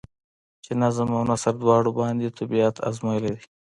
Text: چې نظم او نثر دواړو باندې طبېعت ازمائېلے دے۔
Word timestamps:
چې 0.63 0.71
نظم 0.81 1.09
او 1.17 1.23
نثر 1.29 1.53
دواړو 1.61 1.91
باندې 1.99 2.35
طبېعت 2.39 2.75
ازمائېلے 2.89 3.31
دے۔ 3.37 3.43